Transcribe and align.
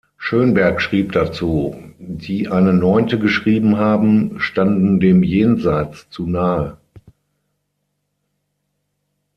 Schönberg 0.17 0.81
schrieb 0.81 1.11
dazu: 1.11 1.75
„Die 1.99 2.47
eine 2.49 2.73
Neunte 2.73 3.19
geschrieben 3.19 3.77
haben, 3.77 4.39
standen 4.39 4.99
dem 4.99 5.21
Jenseits 5.21 6.09
zu 6.09 6.25
nahe. 6.25 6.79